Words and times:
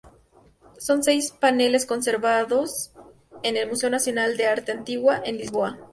Son 0.79 1.03
seis 1.03 1.29
paneles 1.29 1.85
conservados 1.85 2.91
en 3.43 3.55
el 3.55 3.67
Museo 3.69 3.91
Nacional 3.91 4.35
de 4.35 4.47
Arte 4.47 4.71
Antigua, 4.71 5.21
en 5.23 5.37
Lisboa. 5.37 5.77